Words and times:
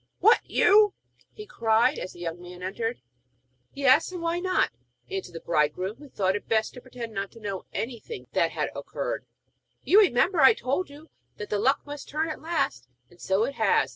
'What, 0.17 0.39
you?' 0.47 0.95
he 1.31 1.45
cried, 1.45 1.99
as 1.99 2.13
the 2.13 2.21
young 2.21 2.41
man 2.41 2.63
entered. 2.63 2.99
'Yes, 3.75 4.11
I. 4.11 4.15
Why 4.15 4.39
not?' 4.39 4.71
asked 5.11 5.31
the 5.31 5.39
bridegroom, 5.39 5.97
who 5.97 6.09
thought 6.09 6.35
it 6.35 6.47
best 6.47 6.73
to 6.73 6.81
pretend 6.81 7.13
not 7.13 7.29
to 7.33 7.39
know 7.39 7.65
anything 7.71 8.25
that 8.33 8.49
had 8.49 8.71
occurred. 8.75 9.27
'You 9.83 9.99
remember, 9.99 10.39
I 10.41 10.55
told 10.55 10.89
you 10.89 11.11
that 11.37 11.51
the 11.51 11.59
luck 11.59 11.85
must 11.85 12.09
turn 12.09 12.29
at 12.29 12.41
last, 12.41 12.87
and 13.11 13.21
so 13.21 13.43
it 13.43 13.53
has. 13.53 13.89